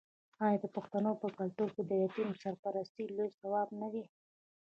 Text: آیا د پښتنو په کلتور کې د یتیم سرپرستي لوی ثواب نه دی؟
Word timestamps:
آیا 0.45 0.57
د 0.63 0.65
پښتنو 0.75 1.11
په 1.21 1.27
کلتور 1.39 1.69
کې 1.75 1.83
د 1.85 1.91
یتیم 2.03 2.29
سرپرستي 2.43 3.05
لوی 3.15 3.29
ثواب 3.39 3.67
نه 3.81 3.87
دی؟ 3.93 4.03